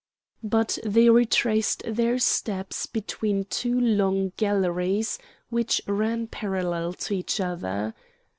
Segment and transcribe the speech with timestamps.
[0.41, 5.19] But they retraced their steps between two long galleries
[5.51, 7.93] which ran parallel to each other.